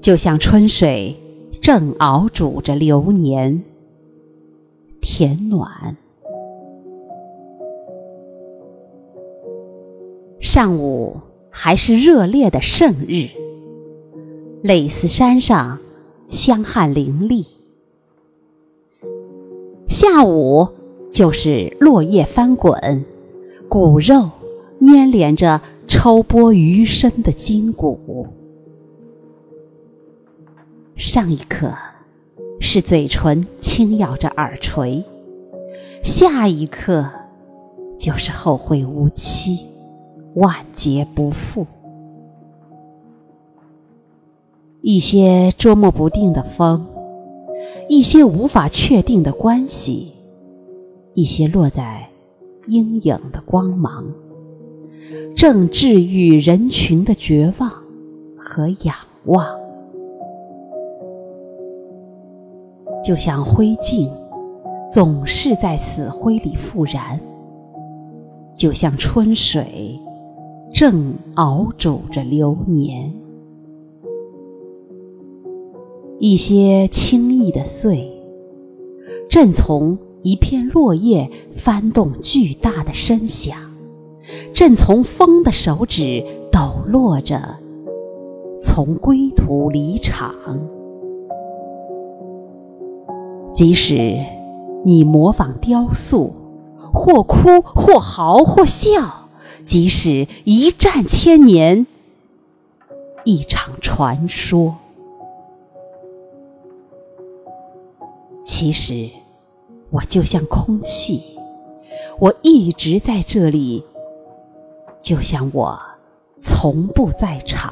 [0.00, 1.16] 就像春水
[1.60, 3.62] 正熬煮着流年
[5.00, 5.96] 田暖。
[10.40, 13.28] 上午还是热烈的盛日
[14.62, 15.80] 类似山上
[16.28, 17.46] 香汗淋漓；
[19.88, 20.68] 下午
[21.10, 23.04] 就是落叶翻滚，
[23.68, 24.30] 骨肉
[24.80, 28.26] 粘连着抽剥余生的筋骨。
[30.96, 31.72] 上一刻
[32.60, 35.04] 是嘴唇轻咬着耳垂，
[36.02, 37.08] 下一刻
[37.98, 39.66] 就是后会无期。
[40.34, 41.66] 万劫不复。
[44.88, 46.86] 一些捉摸不定的风，
[47.88, 50.12] 一些无法确定的关系，
[51.12, 52.08] 一些落在
[52.68, 54.06] 阴影的光芒，
[55.34, 57.68] 正治愈人群的绝望
[58.38, 59.44] 和仰望。
[63.02, 64.08] 就像灰烬，
[64.88, 67.18] 总是在死灰里复燃；
[68.54, 70.00] 就像春水。
[70.72, 73.12] 正熬煮着流年，
[76.18, 78.10] 一些轻易的碎，
[79.28, 83.58] 正从一片落叶翻动巨大的声响，
[84.54, 87.56] 正从风的手指抖落着，
[88.62, 90.34] 从归途离场。
[93.52, 94.18] 即使
[94.86, 96.32] 你模仿雕塑，
[96.78, 99.28] 或哭或嚎或笑。
[99.66, 101.86] 即使一战千年，
[103.24, 104.76] 一场传说。
[108.58, 109.10] 其实，
[109.90, 111.22] 我就像空气，
[112.18, 113.84] 我一直在这里，
[115.02, 115.78] 就像我
[116.40, 117.70] 从不在场。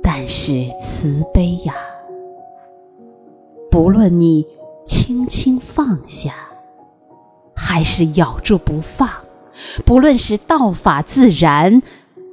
[0.00, 1.74] 但是慈悲呀，
[3.72, 4.46] 不论你
[4.86, 6.36] 轻轻放下，
[7.56, 9.10] 还是咬住不放。
[9.84, 11.82] 不论是道法自然，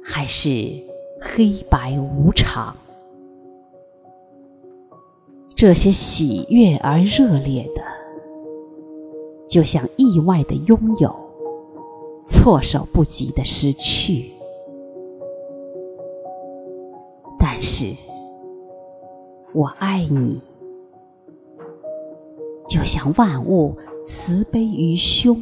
[0.04, 0.84] 还是
[1.20, 2.76] 黑白无常，
[5.62, 7.84] 这些喜悦而热烈的，
[9.48, 11.14] 就像意外的拥有，
[12.26, 14.32] 措手不及的失去。
[17.38, 17.94] 但是，
[19.52, 20.40] 我爱你，
[22.68, 25.40] 就像万物慈悲于胸。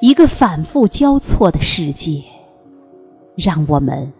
[0.00, 2.22] 一个反复交错的世界，
[3.34, 4.10] 让我们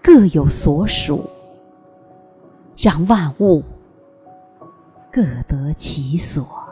[0.00, 1.24] 各有所属，
[2.76, 3.62] 让万物
[5.12, 6.63] 各得其所。